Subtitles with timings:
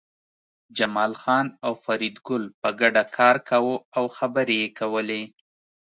[0.77, 5.23] جمال خان او فریدګل په ګډه کار کاوه او خبرې یې کولې